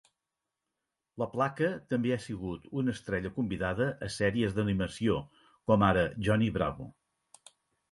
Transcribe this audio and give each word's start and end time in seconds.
LaPlaca 1.23 1.69
també 1.93 2.13
ha 2.15 2.17
sigut 2.23 2.65
una 2.83 2.95
estrella 2.97 3.33
convidada 3.37 3.91
a 4.07 4.11
sèries 4.17 4.57
d'animació 4.57 5.21
com 5.69 5.89
ara 5.93 6.09
"Johnny 6.31 6.53
Bravo". 6.59 6.91